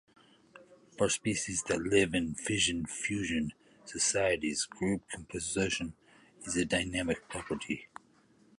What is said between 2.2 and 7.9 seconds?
fission-fusion societies, group composition is a dynamic property.